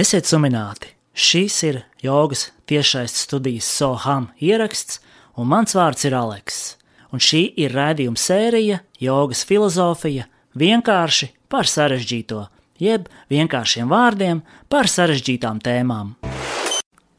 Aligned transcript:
Esiet 0.00 0.24
sumināti! 0.24 0.94
Šis 1.12 1.54
ir 1.66 1.78
jogas 2.00 2.46
tiešais 2.70 3.12
studijas 3.20 3.66
Soham 3.68 4.30
ieraksts, 4.40 4.96
un 5.36 5.50
mans 5.50 5.74
vārds 5.76 6.06
ir 6.08 6.14
Aleks. 6.16 6.60
Un 7.12 7.20
šī 7.20 7.42
ir 7.60 7.74
rādījuma 7.76 8.16
sērija 8.16 8.78
Jogas 9.02 9.42
filozofija 9.44 10.24
vienkārši 10.56 11.28
par 11.52 11.68
sarežģīto, 11.68 12.46
jeb 12.80 13.10
vienkāršiem 13.28 13.92
vārdiem 13.92 14.40
par 14.72 14.88
sarežģītām 14.88 15.60
tēmām. 15.68 16.16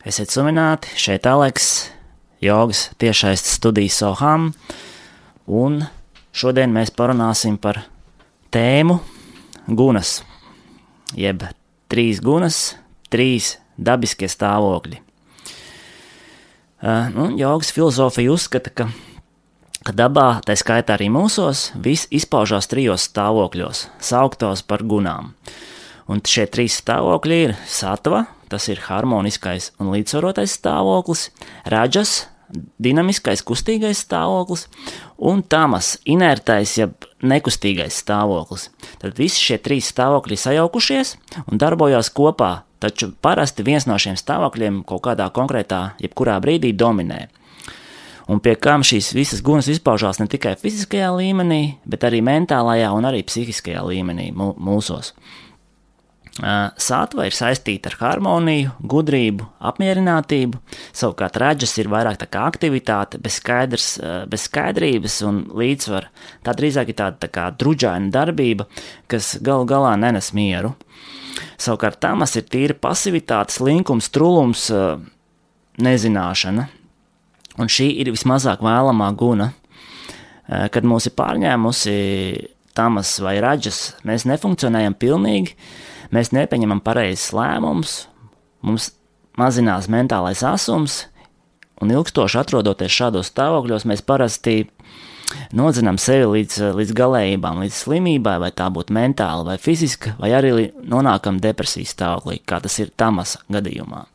Esiet 0.01 0.33
sumināti, 0.33 0.89
šeit 0.97 1.29
Aleks, 1.29 1.91
Jogas 2.41 2.87
tiešais 2.97 3.45
studijas 3.59 4.01
Soham, 4.01 4.55
un 5.45 5.83
šodien 6.33 6.73
mēs 6.73 6.97
parunāsim 6.97 7.61
par 7.61 7.83
tēmu 8.49 9.03
gunas, 9.69 10.23
jeb 11.13 11.45
trīs 11.91 12.21
gunas, 12.23 12.77
trīs 13.11 13.57
dabiskie 13.75 14.29
stāvokļi. 14.31 15.01
Uh, 16.81 17.11
nu, 17.13 17.27
jogas 17.37 17.69
filozofija 17.75 18.31
uzskata, 18.33 18.71
ka, 18.73 18.87
ka 19.85 19.93
dabā, 19.93 20.39
tā 20.47 20.55
skaitā 20.57 20.95
arī 20.95 21.11
mūsos, 21.13 21.69
viss 21.77 22.09
izpaužās 22.09 22.71
trijos 22.71 23.05
stāvokļos, 23.11 23.85
sauktos 24.01 24.63
par 24.65 24.81
gunām. 24.87 25.35
Un 26.09 26.23
šie 26.25 26.47
trīs 26.49 26.79
stāvokļi 26.81 27.37
ir 27.45 27.53
satva, 27.69 28.23
tas 28.49 28.65
ir 28.71 28.81
harmoniskais 28.87 29.69
un 29.79 29.93
līdzsvarotais 29.93 30.57
stāvoklis, 30.57 31.27
raģas, 31.69 32.15
dinamiskais, 32.81 33.43
kustīgais 33.45 34.03
stāvoklis 34.05 34.67
un 35.17 35.43
tamas, 35.43 35.95
inertais, 36.05 36.77
jeb 36.79 37.07
nekustīgais 37.21 38.01
stāvoklis. 38.03 38.69
Tad 39.01 39.19
visi 39.19 39.41
šie 39.41 39.59
trīs 39.61 39.91
stāvokļi 39.93 40.39
sajaukušies 40.39 41.15
un 41.45 41.61
darbojās 41.61 42.11
kopā, 42.15 42.63
taču 42.81 43.11
parasti 43.21 43.65
viens 43.65 43.87
no 43.89 43.97
šiem 44.01 44.17
stāvokļiem 44.19 44.81
kaut 44.89 45.05
kādā 45.09 45.29
konkrētā, 45.33 45.91
jebkurā 46.01 46.39
brīdī 46.43 46.73
dominē. 46.77 47.27
Un 48.31 48.39
pie 48.39 48.53
kam 48.55 48.83
šīs 48.85 49.11
visas 49.17 49.41
gunas 49.43 49.67
izpaužās 49.71 50.21
ne 50.21 50.27
tikai 50.31 50.53
fiziskajā 50.59 51.09
līmenī, 51.17 51.77
bet 51.89 52.05
arī 52.07 52.21
mentālajā 52.23 52.91
un 52.95 53.07
arī 53.09 53.25
psihiskajā 53.27 53.81
līmenī 53.83 54.29
mūsos. 54.31 55.11
Sātva 56.31 57.25
ir 57.27 57.35
saistīta 57.35 57.89
ar 57.91 57.97
harmoniju, 57.99 58.71
gudrību, 58.87 59.49
apmierinātību, 59.67 60.61
savukārt 60.95 61.35
raģis 61.41 61.73
ir 61.83 61.89
vairāk 61.91 62.21
tā 62.21 62.27
kā 62.31 62.45
aktivitāte, 62.47 63.19
bez, 63.19 63.41
skaidrs, 63.41 63.87
bez 64.31 64.45
skaidrības 64.47 65.17
un 65.27 65.41
līdzsvara. 65.59 66.07
Tā 66.47 66.55
drīzāk 66.55 66.93
ir 66.93 66.97
tāda 67.01 67.19
tā 67.25 67.31
kā 67.35 67.49
druģaina 67.51 68.07
darbība, 68.15 68.69
kas 69.11 69.33
galu 69.43 69.67
galā 69.67 69.97
nenes 69.99 70.31
mieru. 70.37 70.71
Savukārt 71.59 71.99
tamas 71.99 72.37
ir 72.39 72.47
tīra 72.47 72.79
pasivitāte, 72.79 73.51
slinkums, 73.57 74.07
trulums, 74.15 74.69
nezināšana. 75.83 76.67
Un 77.59 77.67
šī 77.67 77.91
ir 77.99 78.15
vismazāk 78.15 78.63
vēlamā 78.63 79.11
guna. 79.19 79.51
Kad 80.47 80.87
mūs 80.87 81.11
ir 81.11 81.15
pārņēmusi 81.19 81.93
tamas 82.75 83.17
vai 83.19 83.35
raģis, 83.43 83.79
mēs 84.07 84.23
nefunkcionējam 84.31 84.95
pilnīgi, 84.99 85.55
mēs 86.15 86.31
nepieņemam 86.35 86.81
pareizes 86.83 87.31
lēmumus, 87.35 87.95
mums 88.65 88.91
mazinās 89.39 89.89
mentālais 89.91 90.43
asums, 90.45 91.05
un 91.81 91.93
ilgstoši 91.93 92.39
atrodoties 92.41 92.93
šādos 92.93 93.31
stāvokļos, 93.31 93.87
mēs 93.89 94.03
parasti 94.05 94.65
nodzinām 95.55 95.97
sevi 96.01 96.27
līdz, 96.35 96.57
līdz 96.77 96.95
galējībām, 96.97 97.61
līdz 97.63 97.77
slimībai, 97.85 98.37
vai 98.43 98.51
tā 98.55 98.67
būtu 98.73 98.93
mentāla 98.95 99.45
vai 99.47 99.57
fiziska, 99.61 100.15
vai 100.19 100.33
arī 100.35 100.69
nonākam 100.83 101.39
depresijas 101.41 101.95
stāvoklī, 101.95 102.41
kā 102.45 102.59
tas 102.63 102.77
ir 102.83 102.91
Tamas 102.95 103.37
gadījumā. 103.51 104.05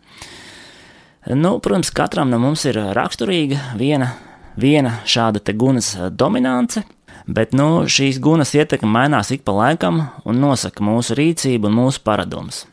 Nu, 1.34 1.56
protams, 1.58 1.90
katram 1.90 2.30
no 2.30 2.38
mums 2.38 2.62
ir 2.68 2.78
raksturīga 2.94 3.72
viena, 3.80 4.12
viena 4.60 5.00
šāda 5.08 5.42
gunas 5.56 5.96
dominance– 6.14 6.84
Bet 7.26 7.54
nu, 7.58 7.86
šīs 7.90 8.20
gunas 8.22 8.54
ietekme 8.54 8.88
mainās 8.92 9.32
ik 9.34 9.42
pa 9.46 9.54
laikam 9.56 10.04
un 10.24 10.38
nosaka 10.38 10.84
mūsu 10.86 11.16
rīcību 11.18 11.66
un 11.66 11.78
mūsu 11.80 12.02
paradumus. 12.06 12.64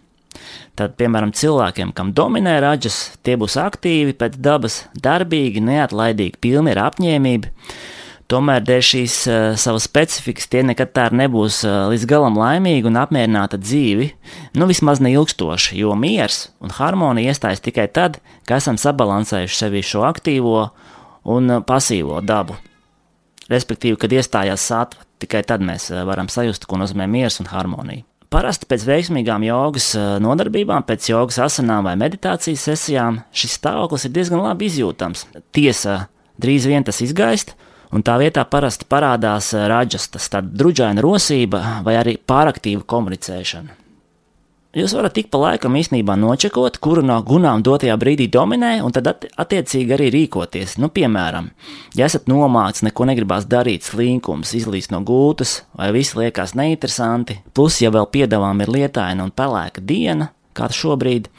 Tad, 0.77 0.93
piemēram, 0.97 1.33
cilvēkiem, 1.37 1.91
kam 1.93 2.13
dominē 2.17 2.55
raģis, 2.61 2.99
tie 3.25 3.35
būs 3.37 3.57
aktīvi, 3.61 4.15
pēc 4.17 4.39
dabas, 4.41 4.83
darbīgi, 4.93 5.61
neatlaidīgi, 5.61 6.39
pilni 6.41 6.73
ar 6.73 6.87
apņēmību. 6.87 7.51
Tomēr 8.31 8.63
dēļ 8.65 8.83
šīs 8.87 9.15
uh, 9.29 9.39
savas 9.59 9.85
specifikas 9.85 10.47
tie 10.49 10.63
nekad 10.65 10.93
tā 10.95 11.09
nebūs 11.13 11.59
uh, 11.67 11.89
līdz 11.91 12.07
galam 12.09 12.37
laimīgi 12.39 12.89
un 12.89 12.97
apmierināta 12.97 13.59
dzīvi, 13.61 14.09
nu 14.57 14.69
vismaz 14.69 15.03
neilgstoši, 15.03 15.77
jo 15.83 15.93
miers 15.99 16.47
un 16.63 16.73
harmonija 16.73 17.33
iestājas 17.33 17.61
tikai 17.61 17.89
tad, 17.93 18.21
kad 18.47 18.63
esam 18.63 18.79
sabalansējuši 18.81 19.59
sevi 19.59 19.83
šo 19.85 20.05
aktīvo 20.09 20.69
un 21.29 21.57
uh, 21.59 21.65
pasīvo 21.67 22.23
dabu. 22.25 22.57
Respektīvi, 23.53 23.99
kad 24.01 24.13
iestājās 24.15 24.65
satva, 24.71 25.05
tikai 25.21 25.43
tad 25.47 25.63
mēs 25.65 25.89
eh, 25.91 26.01
varam 26.07 26.29
sajust, 26.31 26.65
ko 26.69 26.79
nozīmē 26.81 27.07
miers 27.09 27.39
un 27.43 27.49
harmonija. 27.51 28.05
Parasti 28.33 28.65
pēc 28.65 28.85
veiksmīgām 28.87 29.45
jogas 29.45 29.91
eh, 29.99 30.15
nodarbībām, 30.23 30.85
pēc 30.87 31.11
jogas 31.11 31.37
asanām 31.45 31.85
vai 31.89 31.97
meditācijas 32.01 32.65
sesijām, 32.69 33.21
šis 33.35 33.59
stāvoklis 33.59 34.07
ir 34.07 34.15
diezgan 34.15 34.41
labi 34.41 34.71
izjūtams. 34.71 35.27
Tiesa, 35.53 36.07
drīz 36.41 36.65
vien 36.69 36.87
tas 36.87 37.03
izgaist, 37.05 37.53
un 37.93 38.01
tā 38.05 38.17
vietā 38.21 38.45
parasti 38.49 38.89
parādās 38.89 39.53
eh, 39.53 39.67
raģas, 39.69 40.09
tas 40.15 40.33
tāda 40.33 40.49
druģaina 40.63 41.03
rosība 41.05 41.63
vai 41.85 41.99
arī 42.01 42.17
pāraktīva 42.17 42.85
komunicēšana. 42.89 43.82
Jūs 44.73 44.95
varat 44.97 45.13
tik 45.13 45.27
pa 45.29 45.37
laikam 45.37 45.75
īstenībā 45.77 46.15
nočekot, 46.17 46.79
kuru 46.81 47.03
no 47.05 47.19
gunām 47.21 47.61
dotajā 47.61 47.93
brīdī 48.01 48.25
dominē, 48.33 48.71
un 48.81 48.95
tad 48.95 49.05
attiecīgi 49.05 49.93
arī 49.93 50.07
rīkoties. 50.15 50.79
Nu, 50.81 50.89
piemēram, 50.89 51.51
ja 51.93 52.07
esat 52.09 52.25
nomācis, 52.31 52.81
neko 52.87 53.05
negribās 53.05 53.45
darīt, 53.45 53.85
slinkums, 53.85 54.55
izlīst 54.57 54.89
no 54.89 55.03
gultas, 55.05 55.59
vai 55.77 55.91
viss 55.93 56.17
liekas 56.17 56.55
neinteresanti, 56.57 57.37
plus, 57.53 57.77
ja 57.85 57.93
vēl 57.93 58.09
piedāvājumi 58.17 58.65
ir 58.65 58.73
lietaina 58.79 59.27
un 59.27 59.35
pelēka 59.37 59.85
diena, 59.85 60.31
kā 60.57 60.71
šobrīd, 60.73 61.29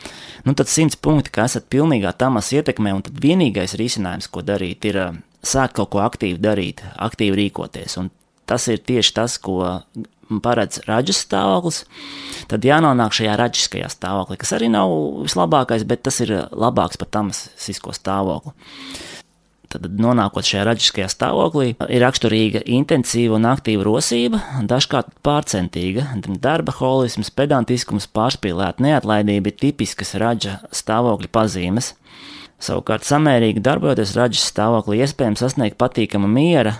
nu 0.47 0.55
tad 0.55 0.71
simts 0.71 0.95
punkti, 0.95 1.35
ka 1.35 1.49
esat 1.51 1.67
pilnīgā 1.75 2.15
tamas 2.15 2.53
ietekmē, 2.55 2.95
un 2.95 3.03
tad 3.03 3.19
vienīgais 3.19 3.75
risinājums, 3.83 4.31
ko 4.31 4.47
darīt, 4.47 4.87
ir 4.87 5.01
sākt 5.43 5.75
kaut 5.81 5.91
ko 5.91 6.07
aktīvi 6.07 6.39
darīt, 6.39 6.87
aktīvi 7.03 7.43
rīkoties. 7.43 7.99
Un 7.99 8.15
tas 8.47 8.71
ir 8.71 8.79
tieši 8.79 9.19
tas, 9.19 9.41
ko 9.43 9.81
paredz 10.43 10.83
raģis 10.89 11.25
stāvoklis, 11.27 11.83
tad 12.51 12.67
jānonāk 12.67 13.15
šajā 13.15 13.35
raģiskajā 13.41 13.91
stāvoklī, 13.93 14.39
kas 14.41 14.55
arī 14.57 14.71
nav 14.73 14.93
vislabākais, 15.25 15.87
bet 15.89 16.05
tas 16.07 16.21
ir 16.25 16.35
labāks 16.51 17.01
par 17.01 17.11
tamasisko 17.19 17.95
stāvokli. 17.97 18.55
Tad, 19.75 19.89
nonākot 19.99 20.47
šajā 20.47 20.69
raģiskajā 20.69 21.09
stāvoklī, 21.11 21.73
ir 21.91 22.03
raksturīga 22.05 22.61
intensīva 22.77 23.41
un 23.41 23.49
aktīva 23.51 23.83
rosība, 23.89 24.39
dažkārt 24.71 25.11
pārcentīga. 25.27 26.07
Darba 26.39 26.75
holisms, 26.79 27.33
pedantiskums, 27.35 28.07
pārspīlēta 28.15 28.85
neatlaidība 28.85 29.51
ir 29.51 29.59
tipiskas 29.59 30.15
raģa 30.23 30.61
stāvokļa 30.71 31.33
pazīmes. 31.35 31.91
Savukārt, 32.63 33.03
samērīgi 33.09 33.65
darbojoties 33.65 34.15
raģis 34.15 34.47
stāvoklī, 34.53 35.03
iespējams 35.03 35.43
sasniegt 35.43 35.81
patīkama 35.81 36.31
miera, 36.31 36.77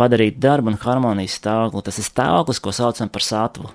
padarīt 0.00 0.38
darbu 0.42 0.72
un 0.72 0.78
harmonijas 0.80 1.38
stāvokli. 1.40 1.84
Tas 1.86 2.00
ir 2.00 2.06
stāvoklis, 2.08 2.60
ko 2.62 2.74
saucam 2.76 3.10
par 3.12 3.24
satvu. 3.24 3.72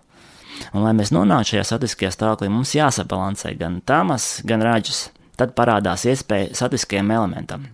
Un, 0.71 0.83
lai 0.83 0.93
mēs 0.97 1.13
nonāktu 1.15 1.55
šajā 1.55 1.67
satiskajā 1.73 2.11
stāvoklī, 2.13 2.49
mums 2.53 2.75
jāsabalansē 2.77 3.55
gan 3.59 3.79
tamas, 3.85 4.39
gan 4.47 4.63
raģis. 4.65 5.09
Tad 5.39 5.55
parādās 5.57 6.05
iespēja 6.05 6.51
satiskajam 6.57 7.09
elementam. 7.15 7.69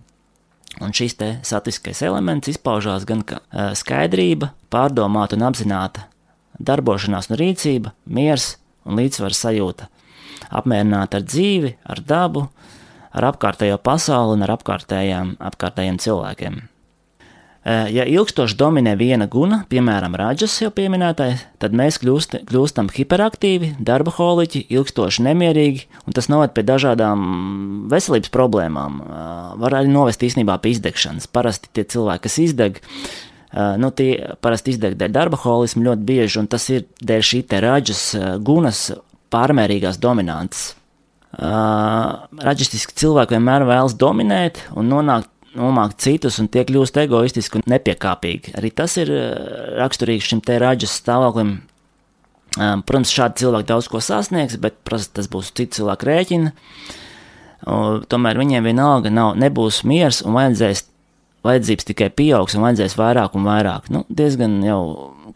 Un 0.80 0.94
šis 0.94 1.16
satiskais 1.42 2.00
elements 2.06 2.48
izpaužās 2.48 3.04
gan 3.08 3.24
kā 3.26 3.40
skaidrība, 3.76 4.52
pārdomāta 4.70 5.36
un 5.36 5.48
apzināta 5.48 6.06
darbošanās 6.58 7.30
un 7.30 7.38
rīcība, 7.40 7.92
miers 8.06 8.56
un 8.86 8.98
līdzsvars 8.98 9.42
sajūta, 9.44 9.88
apmierināta 10.54 11.20
ar 11.20 11.26
dzīvi, 11.26 11.74
ar 11.84 12.02
dabu, 12.06 12.46
ar 13.12 13.30
apkārtējo 13.32 13.78
pasauli 13.82 14.36
un 14.36 14.46
ar 14.46 14.54
apkārtējām, 14.56 15.36
apkārtējiem 15.50 15.98
cilvēkiem. 16.02 16.60
Eh, 17.66 17.88
ja 17.90 18.04
ilgstoši 18.06 18.54
dominē 18.56 18.92
viena 18.96 19.26
guna, 19.26 19.64
piemēram, 19.68 20.14
raģis 20.16 20.54
jau 20.62 20.70
pieminētais, 20.72 21.42
tad 21.58 21.74
mēs 21.76 21.98
kļūst, 21.98 22.38
kļūstam 22.46 22.86
hiperaktīvi, 22.94 23.72
darba 23.82 24.14
holiķi, 24.14 24.62
ilgstoši 24.72 25.24
nemierīgi, 25.26 25.88
un 26.06 26.14
tas 26.16 26.30
noved 26.30 26.54
pie 26.54 26.62
dažādām 26.68 27.24
veselības 27.90 28.30
problēmām. 28.32 29.00
Eh, 29.02 29.40
var 29.64 29.80
arī 29.80 29.90
novest 29.90 30.22
īstenībā 30.22 30.60
pie 30.62 30.76
izdegšanas. 30.76 31.26
Parasti 31.26 31.72
tie 31.74 31.84
cilvēki, 31.84 32.24
kas 32.28 32.38
izdeg, 32.46 32.78
eh, 32.78 33.76
nu, 33.76 33.90
tie 33.90 34.36
parasti 34.40 34.76
izdeg 34.76 34.94
dēļ 34.94 35.12
darba 35.18 35.36
holismu 35.36 35.82
ļoti 35.82 36.06
bieži, 36.06 36.38
un 36.38 36.46
tas 36.46 36.70
ir 36.70 36.86
dēļ 37.02 37.22
šī 37.26 37.42
te 37.48 37.60
raģis 37.60 38.04
gunas 38.38 38.92
pārmērīgās 39.34 39.98
dominances. 39.98 40.76
Raģistiski 41.38 42.94
cilvēki 42.96 43.36
vienmēr 43.36 43.66
vēlas 43.68 43.92
dominēt 43.94 44.62
un 44.74 44.88
nonākt 44.88 45.28
nomākt 45.56 46.02
citus 46.04 46.38
un 46.42 46.50
tie 46.52 46.64
kļūst 46.68 46.98
egoistiski 47.04 47.60
un 47.60 47.66
nepiekāpīgi. 47.72 48.54
Arī 48.58 48.72
tas 48.74 48.96
ir 49.00 49.12
eh, 49.14 49.32
raksturīgs 49.80 50.28
šim 50.30 50.44
te 50.44 50.58
raģas 50.60 51.00
stāvoklim. 51.02 51.58
Protams, 52.58 53.12
šādi 53.14 53.44
cilvēki 53.44 53.68
daudz 53.68 53.86
ko 53.92 54.00
sasniegs, 54.02 54.56
bet 54.58 54.80
protams, 54.88 55.12
tas 55.14 55.28
būs 55.30 55.52
citu 55.54 55.78
cilvēku 55.78 56.08
rēķina. 56.08 56.52
Tomēr 58.10 58.40
viņiem 58.40 58.66
vienalga 58.66 59.12
nav, 59.12 59.36
nebūs 59.38 59.82
miers 59.86 60.22
un 60.24 60.34
vajadzēs, 60.34 60.82
vajadzības 61.46 61.88
tikai 61.90 62.08
pieaugs 62.14 62.56
un 62.56 62.64
vajadzēs 62.66 62.96
vairāk 62.98 63.36
un 63.38 63.46
vairāk. 63.46 63.90
Nu, 63.94 64.02
diezgan 64.08 64.58
jau 64.64 64.80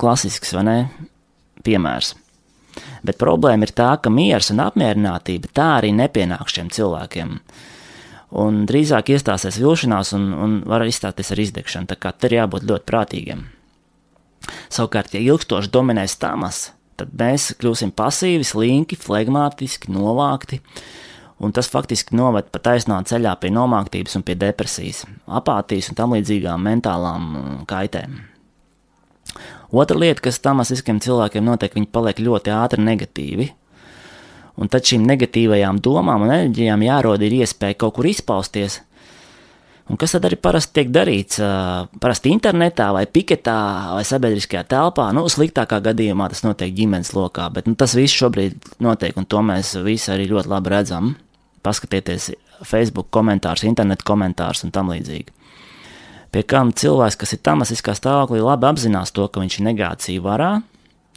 klasisks, 0.01 0.55
vai 0.57 0.65
ne? 0.67 0.77
Piemērs. 1.63 2.15
Bet 3.07 3.21
problēma 3.21 3.69
ir 3.69 3.75
tā, 3.77 3.93
ka 4.03 4.11
miers 4.11 4.51
un 4.55 4.63
apmierinātība 4.65 5.51
tā 5.55 5.69
arī 5.81 5.93
nepienāk 5.95 6.51
šiem 6.51 6.73
cilvēkiem. 6.73 7.37
Un 8.33 8.63
drīzāk 8.69 9.11
iestāsies 9.13 9.59
vilšanās 9.61 10.15
un, 10.17 10.31
un 10.33 10.55
var 10.69 10.87
izstāties 10.89 11.35
ar 11.35 11.43
izdegšanu. 11.43 11.91
Tā 11.91 11.99
kā 12.01 12.15
te 12.17 12.31
ir 12.31 12.39
jābūt 12.39 12.65
ļoti 12.69 12.89
prātīgiem. 12.89 13.43
Savukārt, 14.73 15.13
ja 15.13 15.21
ilgstoši 15.21 15.71
dominēs 15.73 16.17
tamas, 16.21 16.71
tad 16.97 17.13
mēs 17.19 17.51
kļūsim 17.61 17.93
pasīvi, 17.97 18.47
slinki, 18.47 18.99
flegmātiski, 18.99 19.93
novākti. 19.93 20.63
Un 21.43 21.53
tas 21.53 21.69
faktiski 21.69 22.15
noved 22.17 22.49
pa 22.55 22.61
taisnā 22.63 23.01
ceļā 23.09 23.35
pie 23.43 23.51
nomāktības 23.53 24.15
un 24.19 24.25
pie 24.27 24.37
depresijas, 24.39 25.03
apātijas 25.27 25.91
un 25.91 25.99
tam 25.99 26.15
līdzīgām 26.15 26.63
mentālām 26.63 27.25
mm, 27.25 27.57
kaitēm. 27.71 28.21
Otra 29.73 29.97
lieta, 29.99 30.23
kas 30.29 30.39
tamasiskiem 30.45 31.01
cilvēkiem 31.03 31.45
notiek, 31.49 31.75
viņi 31.75 31.91
paliek 31.91 32.21
ļoti 32.23 32.53
ātri 32.55 32.85
negatīvi. 32.85 33.49
Un 34.63 34.71
tad 34.71 34.87
šīm 34.87 35.03
negatīvajām 35.09 35.81
domām 35.83 36.23
un 36.23 36.31
enerģijām 36.31 36.85
jārod 36.87 37.23
ir 37.27 37.35
iespēja 37.41 37.81
kaut 37.83 37.97
kur 37.97 38.07
izpausties. 38.07 38.79
Un 39.91 39.99
kas 39.99 40.15
tad 40.15 40.29
arī 40.29 40.39
parasti 40.39 40.79
tiek 40.79 40.93
darīts? 40.95 41.41
Parasti 42.01 42.31
internetā 42.31 42.93
vai 42.95 43.03
piketā 43.11 43.57
vai 43.97 44.05
sabiedriskajā 44.07 44.63
telpā, 44.71 45.09
nu, 45.17 45.27
sliktākā 45.27 45.81
gadījumā 45.91 46.31
tas 46.31 46.45
notiek 46.47 46.71
ģimenes 46.77 47.11
lokā, 47.17 47.49
bet 47.53 47.67
nu, 47.67 47.75
tas 47.75 47.97
viss 47.99 48.15
šobrīd 48.15 48.73
notiek, 48.85 49.19
un 49.19 49.27
to 49.27 49.43
mēs 49.43 49.75
visi 49.83 50.13
arī 50.15 50.31
ļoti 50.31 50.55
labi 50.55 50.73
redzam. 50.77 51.13
Paskatieties 51.67 52.33
Facebook 52.67 53.11
komentārus, 53.15 53.67
internetu 53.67 54.07
komentārus 54.07 54.63
un 54.67 54.75
tam 54.75 54.95
līdzīgi 54.95 55.43
pie 56.33 56.43
kam 56.49 56.73
cilvēks, 56.73 57.19
kas 57.21 57.35
ir 57.37 57.43
tamasiskā 57.45 57.95
stāvoklī, 57.97 58.41
labi 58.43 58.69
apzinās 58.71 59.13
to, 59.15 59.27
ka 59.29 59.43
viņš 59.43 59.59
ir 59.59 59.67
negācija 59.69 60.25
varā, 60.25 60.53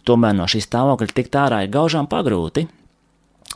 tomēr 0.07 0.35
no 0.35 0.47
šī 0.49 0.61
stāvokļa 0.65 1.15
tikt 1.15 1.37
ārā 1.39 1.63
ir 1.65 1.71
gaužām 1.73 2.09
pagrūti. 2.11 2.67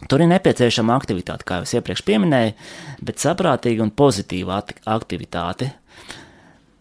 Tur 0.08 0.24
ir 0.24 0.30
nepieciešama 0.32 0.96
aktivitāte, 0.96 1.44
kā 1.44 1.60
jau 1.60 1.80
iepriekš 1.80 2.06
minēju, 2.08 2.56
bet 3.04 3.20
saprātīga 3.20 3.84
un 3.84 3.92
pozitīva 3.92 4.62
aktivitāte. 4.88 5.74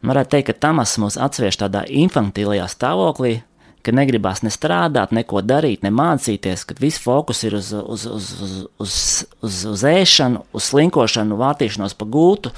Varētu 0.06 0.30
teikt, 0.30 0.52
ka 0.52 0.60
tamas 0.68 0.94
mūs 1.02 1.18
atsviež 1.18 1.58
tādā 1.58 1.82
infantīlajā 1.90 2.68
stāvoklī, 2.70 3.40
ka 3.82 3.94
negribās 3.94 4.44
ne 4.44 4.52
strādāt, 4.54 5.10
neko 5.16 5.42
darīt, 5.42 5.82
ne 5.82 5.90
mācīties, 5.90 6.62
kad 6.68 6.78
viss 6.82 7.02
fokus 7.02 7.42
ir 7.48 7.56
uz, 7.58 7.72
uz, 7.72 8.06
uz, 8.06 8.30
uz, 8.38 8.54
uz, 8.78 8.96
uz, 9.42 9.60
uz 9.72 9.84
ēšanu, 9.90 10.44
uz 10.54 10.70
slinkošanu, 10.70 11.38
vārtīšanos 11.40 11.98
pa 11.98 12.06
gūtu, 12.06 12.52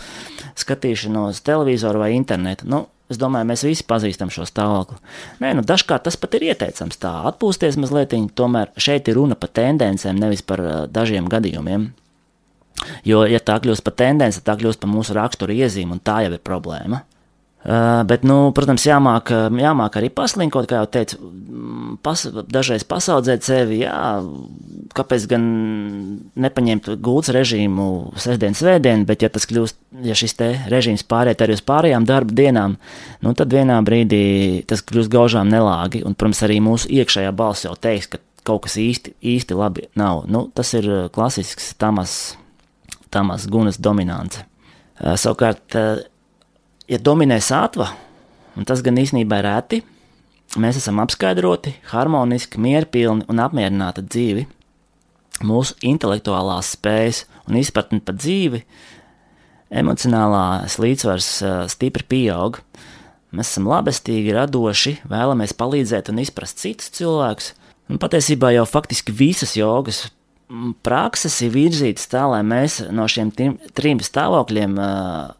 skatīšanos 0.60 1.40
televizoru 1.46 2.04
vai 2.04 2.12
internetu. 2.18 2.68
Nu, 2.68 2.84
Es 3.10 3.18
domāju, 3.18 3.48
mēs 3.50 3.64
visi 3.66 3.86
pazīstam 3.90 4.30
šo 4.30 4.44
stāvokli. 4.46 5.00
Nē, 5.42 5.54
nu, 5.58 5.64
dažkārt 5.66 6.04
tas 6.06 6.18
pat 6.20 6.36
ir 6.38 6.46
ieteicams 6.52 7.00
tā, 7.02 7.10
atpūsties 7.32 7.78
mazliet, 7.82 8.14
tomēr 8.38 8.70
šeit 8.78 9.10
ir 9.10 9.18
runa 9.18 9.34
par 9.38 9.50
tendencēm, 9.58 10.20
nevis 10.20 10.44
par 10.46 10.62
uh, 10.62 10.76
dažiem 10.86 11.26
gadījumiem. 11.30 11.88
Jo, 13.04 13.24
ja 13.28 13.40
tā 13.42 13.58
kļūst 13.60 13.84
par 13.84 13.96
tendenci, 13.98 14.44
tā 14.46 14.54
kļūst 14.60 14.80
par 14.80 14.92
mūsu 14.92 15.16
rakstura 15.16 15.56
iezīmi, 15.56 15.98
un 15.98 16.04
tā 16.04 16.20
jau 16.24 16.36
ir 16.36 16.44
problēma. 16.44 17.02
Uh, 17.60 18.00
bet, 18.08 18.22
nu, 18.24 18.54
protams, 18.56 18.86
jāmāk, 18.88 19.28
jāmāk 19.52 19.98
arī 20.00 20.08
paslinkot, 20.16 20.64
kā 20.64 20.78
jau 20.80 20.86
teicu, 20.88 21.18
mm, 21.20 21.98
pas, 22.00 22.22
dažreiz 22.48 22.86
pasaudzēt 22.88 23.44
sevi. 23.44 23.82
Jā, 23.82 24.22
kāpēc 24.96 25.26
gan 25.28 25.44
nepaņemt 26.40 26.88
gultas 27.04 27.34
režīmu 27.36 28.16
sestdienas 28.16 28.62
svētdienu, 28.62 29.04
bet, 29.04 29.26
ja 29.26 29.28
tas 29.32 29.44
kļūst, 29.50 29.76
ja 30.08 30.16
šis 30.16 30.38
režīms 30.72 31.04
pāriet 31.04 31.44
arī 31.44 31.58
uz 31.58 31.60
pārējām 31.68 32.08
darba 32.08 32.32
dienām, 32.32 32.78
nu, 33.20 33.34
tad 33.36 33.52
vienā 33.52 33.76
brīdī 33.84 34.64
tas 34.64 34.80
kļūst 34.80 35.12
gaužām 35.12 35.52
nelāgi. 35.52 36.00
Un, 36.00 36.16
protams, 36.16 36.40
arī 36.48 36.62
mūsu 36.64 36.88
iekšējā 36.96 37.34
balss 37.36 37.68
jau 37.68 37.76
teiks, 37.76 38.08
ka 38.08 38.22
kaut 38.48 38.64
kas 38.64 38.78
īsti, 38.80 39.18
īsti 39.20 39.58
labi 39.58 39.90
nav. 40.00 40.24
Nu, 40.32 40.46
tas 40.48 40.72
ir 40.78 40.88
klasisks 41.12 41.74
tamas, 41.76 42.38
tamas 43.12 43.44
gunas 43.52 43.76
dominants. 43.76 44.40
Savukārt, 44.96 45.76
ja 46.90 46.98
dominē 46.98 47.38
sātva, 47.42 47.92
un 48.58 48.66
tas 48.68 48.82
gan 48.84 48.98
īstenībā 49.00 49.40
ir 49.40 49.46
reti, 49.46 49.80
mēs 50.60 50.80
esam 50.80 50.98
apskaidroti, 51.02 51.76
harmoniski, 51.92 52.60
mierpilni 52.62 53.28
un 53.30 53.42
apmierināti 53.42 54.04
dzīvi. 54.06 54.46
Mūsu 55.46 55.76
intelektuālās 55.86 56.74
spējas 56.74 57.24
un 57.48 57.56
izpratne 57.60 58.02
par 58.04 58.18
dzīvi, 58.18 58.60
emocionālās 59.80 60.76
līdzsvars 60.82 61.30
stipri 61.72 62.04
pieaug. 62.10 62.58
Mēs 63.30 63.52
esam 63.54 63.70
labestīgi, 63.70 64.34
radoši, 64.34 64.96
vēlamies 65.08 65.54
palīdzēt 65.56 66.10
un 66.10 66.18
izprast 66.20 66.60
citus 66.60 66.90
cilvēkus. 66.98 67.54
Un 67.90 67.98
patiesībā 68.02 68.50
jau 68.52 68.66
faktiski 68.68 69.14
visas 69.14 69.54
jogas 69.56 70.08
prakses 70.82 71.36
ir 71.46 71.52
virzītas 71.54 72.10
tā, 72.10 72.24
lai 72.26 72.42
mēs 72.46 72.80
no 72.90 73.06
šiem 73.10 73.30
trim 73.30 74.02
stāvokļiem 74.02 74.74
uh, 74.82 75.30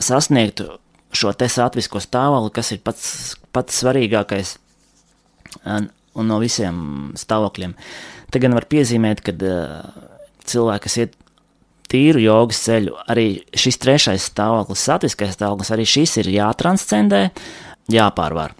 sasniegtu 0.00 0.68
šo 1.12 1.32
te 1.34 1.48
satvisko 1.50 2.00
stāvokli, 2.02 2.52
kas 2.54 2.72
ir 2.74 2.82
pats, 2.84 3.06
pats 3.54 3.80
svarīgākais 3.82 4.54
un, 5.66 5.88
un 6.14 6.30
no 6.30 6.38
visiem 6.42 7.10
stāvokļiem. 7.18 7.74
Te 8.30 8.42
gan 8.42 8.54
var 8.54 8.68
piezīmēt, 8.70 9.24
ka 9.26 9.34
cilvēki, 10.46 10.84
kas 10.86 10.98
iet 11.02 11.16
tīru 11.90 12.22
jogas 12.22 12.60
ceļu, 12.66 12.94
arī 13.10 13.26
šis 13.58 13.80
trešais 13.82 14.28
stāvoklis, 14.30 14.84
satviskais 14.86 15.34
stāvoklis, 15.34 15.72
arī 15.74 15.86
šis 15.88 16.20
ir 16.22 16.30
jātranscendē, 16.36 17.24
jāpārvar. 17.90 18.54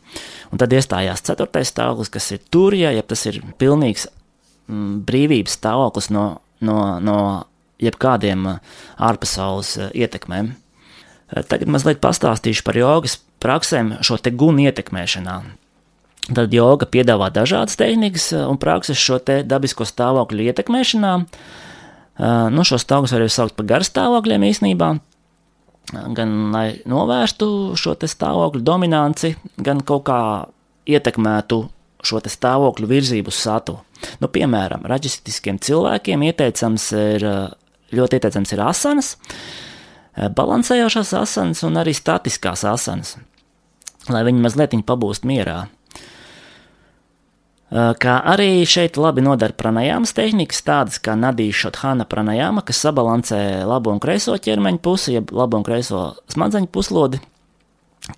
Un 0.50 0.58
tad 0.58 0.72
iestājās 0.74 1.22
ceturtais 1.22 1.70
stāvoklis, 1.70 2.10
kas 2.10 2.32
ir 2.34 2.42
tur, 2.50 2.74
ja, 2.74 2.90
tas 3.06 3.22
ir 3.30 3.38
pilnīgs 3.60 4.08
brīvības 5.06 5.54
stāvoklis 5.58 6.10
no, 6.14 6.24
no, 6.66 6.80
no 7.02 7.18
jebkādiem 7.82 8.48
ārpasaules 8.98 9.76
ietekmēm. 9.94 10.52
Eh, 11.30 11.44
tagad 11.46 11.70
mazliet 11.70 12.00
pastāstīšu 12.02 12.64
par 12.66 12.78
jogas 12.78 13.18
praksēm 13.42 13.98
šo 14.06 14.18
te 14.18 14.32
gunu 14.34 14.66
ietekmēšanā. 14.66 15.36
Tad 16.30 16.54
joga 16.54 16.86
piedāvā 16.86 17.30
dažādas 17.34 17.78
tehnikas 17.78 18.30
eh, 18.34 18.42
un 18.46 18.58
prakses 18.60 18.98
šo 18.98 19.20
te 19.22 19.40
dabisko 19.46 19.86
stāvokļu 19.86 20.50
ietekmēšanā. 20.50 21.12
Eh, 21.20 22.48
nu, 22.54 22.66
šo 22.66 22.80
stāvokļus 22.82 23.14
var 23.14 23.24
arī 23.24 23.34
saukt 23.34 23.58
par 23.58 23.68
garstāvokļiem 23.70 24.48
īstenībā, 24.50 24.90
gan 26.18 26.34
lai 26.54 26.66
novērstu 26.90 27.76
šo 27.78 27.94
stāvokļu 27.98 28.64
dominanci, 28.66 29.34
gan 29.58 29.84
kaut 29.86 30.06
kā 30.10 30.20
ietekmētu 30.90 31.62
šo 32.06 32.20
stāvokļu 32.26 32.90
virzību 32.90 33.30
uz 33.30 33.38
satu. 33.38 33.78
Nu, 34.22 34.30
piemēram, 34.32 34.86
raģistiskiem 34.88 35.58
cilvēkiem 35.60 36.22
ieteicams 36.30 36.86
ir, 36.96 37.26
ļoti 37.92 38.16
ieteicams 38.16 38.54
ir 38.54 38.62
asanas, 38.64 39.10
uh, 39.18 39.69
balansējošās 40.16 41.12
asanas 41.20 41.64
un 41.66 41.78
arī 41.80 41.94
statiskās 41.96 42.64
asanas, 42.68 43.16
lai 44.10 44.24
viņi 44.26 44.46
mazliet 44.46 44.78
pabūst 44.86 45.28
mierā. 45.28 45.66
Eh, 47.70 47.92
kā 48.02 48.16
arī 48.26 48.64
šeit 48.66 48.96
labi 48.98 49.22
nodara 49.22 49.54
pranajāmas 49.54 50.10
tehnikas, 50.16 50.64
tādas 50.66 50.98
kā 50.98 51.14
Nadīša 51.14 51.68
Šothana 51.68 52.06
pranajāma, 52.10 52.64
kas 52.66 52.80
sabalansē 52.82 53.62
labo 53.62 53.92
un 53.94 54.00
kreiso 54.02 54.34
ķermeņa 54.34 54.80
pusi, 54.82 55.12
jeb 55.14 55.30
labo 55.30 55.60
un 55.60 55.66
kreiso 55.66 56.00
smadzeņu 56.34 56.66
puslodi, 56.74 57.20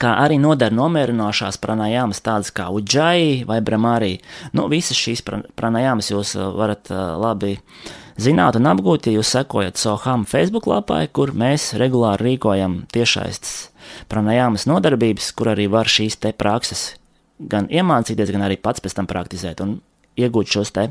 kā 0.00 0.14
arī 0.22 0.38
nodara 0.40 0.74
nomierinošās 0.74 1.58
pranajāmas 1.62 2.22
tādas 2.24 2.52
kā 2.54 2.68
Uģai 2.72 3.42
vai 3.48 3.60
Bramārī. 3.64 4.14
Nu, 4.56 4.68
visas 4.72 4.96
šīs 5.00 5.24
pranajāmas 5.26 6.12
jūs 6.12 6.36
eh, 6.36 6.46
varat 6.56 6.92
labi 6.92 7.56
uh, 7.56 7.92
zināt 8.20 8.56
un 8.58 8.68
apgūt, 8.70 9.06
ja 9.08 9.16
jūs 9.16 9.32
sekojat 9.34 9.80
Soham 9.80 10.24
Facebook 10.28 10.66
lapai, 10.70 11.06
kur 11.08 11.32
mēs 11.36 11.72
regulāri 11.80 12.32
rīkojam 12.32 12.82
tiešaistas 12.92 13.70
pranajāmas 14.12 14.66
nodarbības, 14.68 15.32
kur 15.36 15.52
arī 15.52 15.68
var 15.72 15.90
šīs 15.90 16.18
te 16.20 16.32
prakses 16.36 16.92
gan 17.38 17.68
iemācīties, 17.72 18.32
gan 18.34 18.46
arī 18.46 18.58
pats 18.60 18.82
pēc 18.82 18.98
tam 18.98 19.08
praktizēt 19.10 19.62
un 19.64 19.80
iegūt 20.20 20.52
šos 20.54 20.74
te 20.76 20.90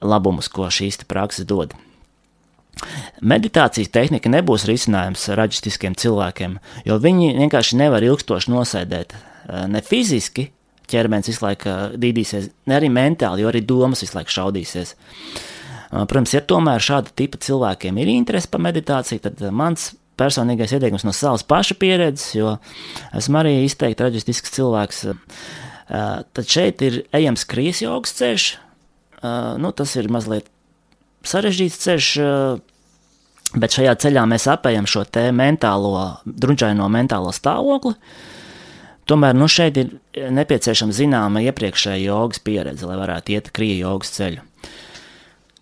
labumus, 0.00 0.48
ko 0.48 0.70
šīs 0.72 1.02
te 1.02 1.08
prakses 1.08 1.46
dod. 1.46 1.76
Meditācijas 3.20 3.90
tehnika 3.92 4.30
nebūs 4.32 4.64
risinājums 4.68 5.28
raģistiskiem 5.36 5.98
cilvēkiem, 6.00 6.56
jo 6.88 6.96
viņi 7.02 7.34
vienkārši 7.42 7.78
nevar 7.80 8.04
ilgstoši 8.06 8.52
nosēdēt 8.54 9.14
ne 9.68 9.82
fiziski, 9.84 10.48
ķermenis 10.90 11.30
visu 11.30 11.44
laiku 11.44 11.76
dīdīsies, 12.00 12.50
ne 12.70 12.78
arī 12.78 12.88
mentāli, 12.92 13.44
jo 13.44 13.50
arī 13.50 13.60
domas 13.66 14.02
visu 14.02 14.16
laiku 14.16 14.32
šaudīsies. 14.38 14.94
Uh, 14.94 15.48
Protams, 15.90 16.30
ja 16.36 16.40
tomēr 16.46 16.82
šāda 16.82 17.10
tipa 17.18 17.40
cilvēkiem 17.42 17.96
ir 17.98 18.12
interese 18.12 18.50
par 18.50 18.62
meditāciju, 18.62 19.24
tad 19.24 19.40
mans 19.50 19.88
personīgais 20.20 20.70
ieteikums 20.76 21.02
no 21.06 21.14
savas 21.16 21.42
paša 21.48 21.74
pieredzes, 21.80 22.28
jo 22.36 22.54
esmu 23.16 23.40
arī 23.40 23.56
izteikti 23.64 24.06
raģistisks 24.06 24.54
cilvēks. 24.54 25.02
Tad 25.90 26.46
šeit 26.46 26.84
ir 26.86 27.00
ejams 27.16 27.42
krijas 27.50 27.82
jogas 27.82 28.14
ceļš. 28.20 28.46
Nu, 29.60 29.72
tas 29.74 29.96
ir 29.98 30.06
mazliet 30.14 30.46
sarežģīts 31.26 31.80
ceļš, 31.84 32.10
bet 33.60 33.76
šajā 33.76 33.94
ceļā 34.04 34.26
mēs 34.30 34.46
apējam 34.50 34.88
šo 34.90 35.04
te 35.04 35.28
mentālo, 35.34 36.20
drudžaino 36.24 36.88
mentālo 36.92 37.32
stāvokli. 37.34 37.96
Tomēr 39.10 39.34
nu, 39.34 39.48
šeit 39.50 39.78
ir 39.80 39.96
nepieciešama 40.14 40.94
zināma 40.94 41.42
iepriekšēja 41.48 42.04
jogas 42.04 42.38
pieredze, 42.46 42.86
lai 42.86 42.98
varētu 43.00 43.34
iet 43.34 43.50
krija 43.56 43.80
jogas 43.88 44.12
ceļu. 44.14 44.44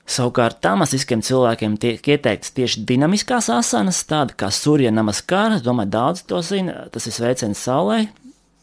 Savukārt 0.09 0.63
tamasiskiem 0.65 1.21
cilvēkiem 1.25 1.75
tiek 1.81 2.07
ieteikts 2.15 2.55
tieši 2.57 2.85
dinamiskās 2.89 3.51
asanas, 3.53 4.01
tāda 4.09 4.37
kā 4.41 4.49
surja 4.53 4.93
namaskara, 4.93 5.59
es 5.59 5.65
domāju, 5.65 5.93
daudz 5.93 6.23
to 6.29 6.41
zina, 6.45 6.87
tas 6.93 7.09
ir 7.09 7.17
sveiciens 7.17 7.61
saulē, 7.61 8.07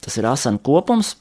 tas 0.02 0.18
ir 0.18 0.26
asana 0.26 0.62
kopums, 0.66 1.14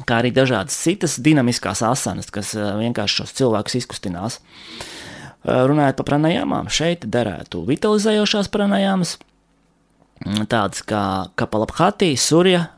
kā 0.00 0.20
arī 0.22 0.32
dažādas 0.34 0.76
citas 0.78 1.18
dinamiskās 1.22 1.82
asanas, 1.84 2.30
kas 2.32 2.54
eh, 2.56 2.68
vienkārši 2.80 3.22
šos 3.22 3.34
cilvēkus 3.38 3.78
izkustinās. 3.82 4.38
Eh, 4.38 5.64
runājot 5.68 6.00
par 6.00 6.12
pranajāmām, 6.14 6.70
šeit 6.72 7.06
derētu 7.12 7.64
vitalizējošās 7.68 8.50
pranajāmas, 8.52 9.18
mm, 10.24 10.48
tādas 10.52 10.84
kā 10.86 11.04
kapalabhati, 11.38 12.14
surja 12.16 12.68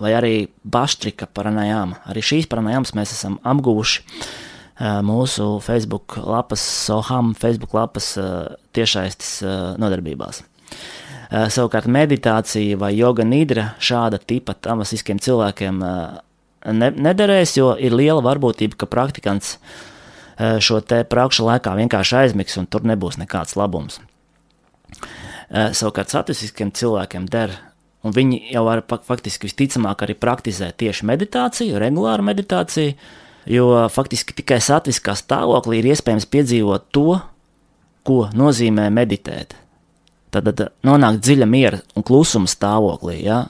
vai 0.00 0.16
arī 0.16 0.34
baštrika 0.64 1.28
pranajāma. 1.30 2.00
Arī 2.10 2.24
šīs 2.24 2.50
pranajāmas 2.50 2.96
mēs 2.98 3.14
esam 3.14 3.38
apguvuši 3.46 4.02
mūsu 5.06 5.60
Facebook 5.62 6.16
lapas, 6.18 6.58
Soham 6.58 7.28
Facebook 7.38 7.76
lapas 7.78 8.08
tiešaistes 8.74 9.36
nodarbībās. 9.78 10.40
Savukārt 11.30 11.86
meditācija 11.86 12.74
vai 12.82 12.90
joga 12.98 13.22
nidra 13.22 13.68
šāda 13.78 14.18
tipa 14.18 14.56
tamasiskiem 14.58 15.22
cilvēkiem 15.22 15.78
ne, 16.72 16.90
nederēs, 16.90 17.56
jo 17.58 17.74
ir 17.80 17.94
liela 17.96 18.22
varbūtība, 18.24 18.78
ka 18.80 18.88
praktikants 18.90 19.58
šo 20.34 20.80
te 20.82 21.04
prakšu 21.06 21.46
laikā 21.46 21.76
vienkārši 21.78 22.16
aizmigs 22.24 22.56
un 22.58 22.66
tur 22.66 22.86
nebūs 22.88 23.20
nekāds 23.20 23.54
labums. 23.58 24.00
Savukārt 25.50 26.10
satisiskiem 26.10 26.72
cilvēkiem 26.74 27.28
der, 27.30 27.52
un 28.02 28.14
viņi 28.14 28.40
jau 28.54 28.64
var 28.66 28.82
faktiski 29.06 29.46
visticamāk 29.46 30.02
arī 30.06 30.16
praktizē 30.18 30.72
tieši 30.74 31.06
meditāciju, 31.06 31.78
regulāru 31.78 32.26
meditāciju, 32.26 32.96
jo 33.46 33.68
faktiski 33.92 34.34
tikai 34.40 34.58
satviskā 34.64 35.14
stāvoklī 35.18 35.82
ir 35.82 35.92
iespējams 35.92 36.26
piedzīvot 36.32 36.88
to, 36.94 37.20
ko 38.04 38.18
nozīmē 38.36 38.88
meditēt. 38.92 39.54
Tad, 40.34 40.50
tad 40.50 40.74
nonākt 40.84 41.22
dziļa 41.22 41.46
miera 41.46 41.78
un 41.94 42.04
klusuma 42.06 42.50
stāvoklī. 42.50 43.20
Ja? 43.22 43.44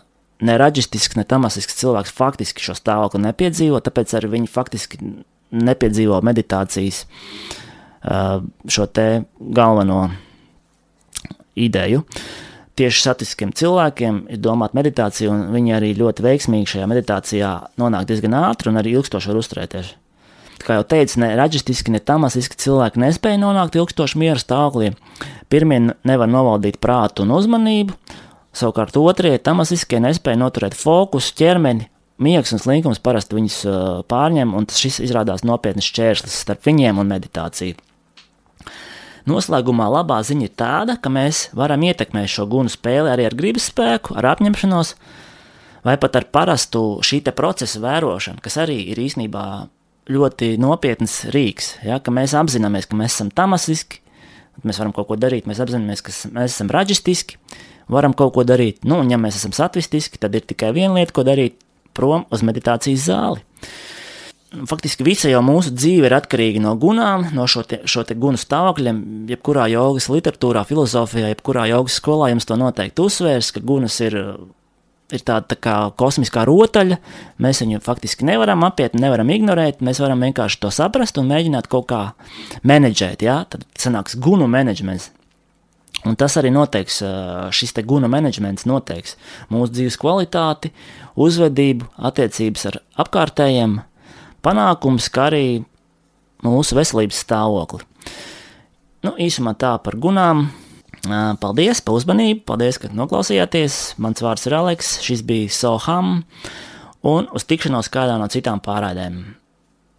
Ne 0.44 0.56
raģistisks, 0.60 1.16
ne 1.16 1.24
tamasisks 1.28 1.78
cilvēks 1.78 2.12
faktiski 2.14 2.64
šo 2.64 2.74
stāvokli 2.76 3.22
nepiedzīvo, 3.24 3.80
tāpēc 3.84 4.16
arī 4.18 4.32
viņi 4.38 4.50
faktiski 4.50 5.00
nepiedzīvo 5.54 6.18
meditācijas 6.26 7.04
šo 8.04 8.86
te 8.92 9.06
galveno 9.56 10.02
ideju. 11.56 12.02
Uh, 12.02 12.24
tieši 12.78 13.02
satiskiem 13.08 13.52
cilvēkiem 13.54 14.24
ir 14.34 14.40
domāta 14.42 14.76
meditācija, 14.78 15.30
un 15.32 15.52
viņi 15.54 15.76
arī 15.76 15.92
ļoti 15.98 16.24
veiksmīgi 16.26 16.72
šajā 16.74 16.88
meditācijā 16.90 17.52
nonāk 17.80 18.08
diezgan 18.10 18.36
ātri 18.40 18.70
un 18.70 18.80
arī 18.80 18.96
ilgstoši 18.98 19.30
var 19.30 19.40
uzturēties. 19.40 19.92
Kā 20.64 20.78
jau 20.78 20.84
teicu, 20.88 21.18
ne 21.20 21.28
raģistiski, 21.36 21.92
ne 21.92 22.00
tamasiski 22.00 22.56
cilvēki 22.62 23.02
nespēja 23.02 23.40
nonākt 23.42 23.76
ilgstoši 23.76 24.20
miera 24.22 24.40
stāvoklī. 24.40 24.94
Pirmie 25.52 25.80
nevar 26.08 26.30
novaldīt 26.30 26.78
prātu 26.80 27.26
un 27.26 27.34
uzmanību, 27.36 27.96
savukārt 28.54 28.96
otrie 29.00 29.34
tamasiskie 29.42 30.00
nespēja 30.02 30.40
noturēt 30.40 30.76
fokusu, 30.78 31.34
ķermeni, 31.38 31.88
miegs 32.22 32.54
un 32.54 32.62
slinkums 32.62 33.02
parasti 33.02 33.36
viņus 33.38 33.58
pārņem, 34.10 34.54
un 34.54 34.68
šis 34.70 35.00
izrādās 35.04 35.44
nopietnas 35.46 35.88
šķērslis 35.90 36.38
starp 36.44 36.64
viņiem 36.68 37.02
un 37.02 37.10
meditāciju. 37.10 37.76
Noslēgumā 39.24 39.86
labā 39.88 40.18
ziņa 40.20 40.44
ir 40.44 40.52
tāda, 40.52 40.98
ka 41.00 41.08
mēs 41.08 41.46
varam 41.56 41.84
ietekmēt 41.86 42.28
šo 42.28 42.44
gunu 42.50 42.68
spēli 42.72 43.08
arī 43.08 43.24
ar 43.24 43.36
gribas 43.38 43.70
spēku, 43.70 44.18
ar 44.20 44.34
apņemšanos, 44.34 44.92
vai 45.86 45.96
pat 46.00 46.18
ar 46.20 46.28
parastu 46.28 46.82
šī 47.04 47.22
procesa 47.32 47.80
vērošanu, 47.80 48.44
kas 48.44 48.60
arī 48.60 48.82
ir 48.92 49.00
īstenībā 49.00 49.46
ļoti 50.12 50.58
nopietns 50.60 51.22
rīks. 51.32 51.78
Ja, 51.86 51.96
mēs 52.04 52.36
apzināmies, 52.36 52.84
ka 52.90 53.00
mēs 53.00 53.16
esam 53.16 53.32
tamasiski, 53.32 54.03
mēs 54.62 54.78
varam 54.82 54.94
kaut 54.96 55.08
ko 55.10 55.18
darīt, 55.20 55.48
mēs 55.50 55.62
apzināmies, 55.64 56.04
ka 56.04 56.14
mēs 56.36 56.54
esam 56.54 56.70
raģistiski, 56.74 57.40
varam 57.90 58.14
kaut 58.14 58.34
ko 58.36 58.44
darīt. 58.46 58.84
Nu, 58.84 59.00
un 59.02 59.10
ja 59.10 59.18
mēs 59.20 59.40
esam 59.40 59.56
satvistiski, 59.56 60.20
tad 60.22 60.36
ir 60.38 60.46
tikai 60.46 60.72
viena 60.76 60.94
lieta, 61.00 61.12
ko 61.12 61.26
darīt- 61.26 61.58
prom 61.96 62.26
uz 62.30 62.42
meditācijas 62.42 63.10
zāli 63.10 63.42
faktiski 64.68 65.04
visa 65.06 65.30
jau 65.30 65.40
mūsu 65.44 65.72
dzīve 65.74 66.08
ir 66.08 66.16
atkarīga 66.16 66.62
no 66.62 66.74
gunām, 66.80 67.26
no 67.34 67.46
šo 67.50 67.64
te, 67.68 67.80
šo 67.90 68.04
te 68.06 68.16
gunu 68.18 68.38
stāvokļiem. 68.40 69.00
Jebkurā 69.32 69.66
jogas 69.72 70.08
literatūrā, 70.12 70.64
filozofijā, 70.68 71.32
jebkurā 71.32 71.66
jogas 71.70 71.98
skolā 72.00 72.30
jums 72.32 72.48
to 72.48 72.58
noteikti 72.60 73.04
uzsvērs, 73.04 73.52
ka 73.54 73.64
gunas 73.64 73.98
ir, 74.04 74.18
ir 75.16 75.24
tāda 75.26 75.54
tā 75.54 75.58
kā 75.62 75.74
kosmiskā 75.98 76.44
rotaļa. 76.48 76.98
Mēs 77.42 77.62
viņu 77.62 77.82
faktiski 77.84 78.26
nevaram 78.28 78.64
apiet, 78.66 78.96
nevaram 78.98 79.30
ignorēt, 79.34 79.82
mēs 79.84 80.00
varam 80.02 80.22
vienkārši 80.26 80.60
to 80.62 80.70
saprast 80.74 81.18
un 81.20 81.30
mēģināt 81.30 81.68
kaut 81.72 81.88
kā 81.90 82.00
menedžēt. 82.66 83.24
Ja? 83.26 83.42
Tad 83.50 83.66
sanāks 83.78 84.18
gunu 84.20 84.48
menedžments. 84.50 85.10
Un 86.04 86.18
tas 86.20 86.34
arī 86.36 86.50
noteiks, 86.52 86.98
šis 87.56 87.72
te 87.72 87.84
guna 87.86 88.10
menedžments 88.12 88.66
noteiks 88.68 89.14
mūsu 89.48 89.72
dzīves 89.72 89.96
kvalitāti, 90.02 90.74
uzvedību, 91.16 91.88
attiecības 91.96 92.66
ar 92.68 92.80
apkārtējiem, 93.06 93.78
panākums, 94.44 95.08
kā 95.08 95.30
arī 95.30 95.46
mūsu 96.44 96.76
veselības 96.76 97.22
stāvokli. 97.24 97.80
Nu, 99.04 99.14
īsumā 99.20 99.54
tā 99.60 99.74
par 99.84 99.96
gunām. 100.00 100.48
Paldies 101.40 101.82
par 101.84 101.98
uzmanību, 101.98 102.44
paldies, 102.48 102.78
ka 102.80 102.90
noklausījāties. 102.94 103.96
Mans 104.02 104.22
vārds 104.24 104.46
ir 104.48 104.56
Aleks, 104.58 104.94
šis 105.04 105.24
bija 105.26 105.52
Soham, 105.52 106.22
un 107.04 107.28
uz 107.34 107.44
tikšanos 107.48 107.90
kādā 107.92 108.16
no 108.20 108.30
citām 108.32 108.62
pārādēm. 108.64 109.20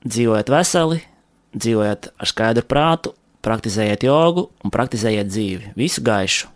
Dzīvojiet 0.05 0.51
veseli, 0.53 1.03
dzīvojiet 1.57 2.11
ar 2.17 2.31
skaidru 2.31 2.65
prātu, 2.69 3.15
praktizējiet 3.45 4.07
jogu 4.07 4.49
un 4.65 4.73
praktizējiet 4.73 5.31
dzīvi. 5.31 5.73
Visu 5.77 6.05
gaišu! 6.05 6.54